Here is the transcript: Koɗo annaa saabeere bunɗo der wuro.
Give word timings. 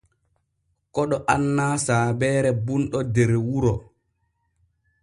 Koɗo 0.93 1.17
annaa 1.33 1.75
saabeere 1.85 2.49
bunɗo 2.65 2.99
der 3.13 3.31
wuro. 3.47 3.73